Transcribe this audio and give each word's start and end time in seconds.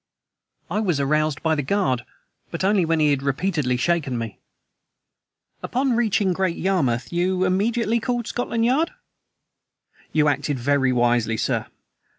"I 0.67 0.79
was 0.79 0.99
aroused 0.99 1.43
by 1.43 1.53
the 1.53 1.61
guard, 1.61 2.03
but 2.49 2.63
only 2.63 2.85
when 2.85 2.99
he 2.99 3.11
had 3.11 3.21
repeatedly 3.21 3.77
shaken 3.77 4.17
me." 4.17 4.39
"Upon 5.61 5.95
reaching 5.95 6.33
Great 6.33 6.57
Yarmouth 6.57 7.13
you 7.13 7.43
immediately 7.45 7.99
called 7.99 8.21
up 8.21 8.27
Scotland 8.27 8.65
Yard? 8.65 8.89
You 10.11 10.27
acted 10.27 10.57
very 10.57 10.91
wisely, 10.91 11.37
sir. 11.37 11.67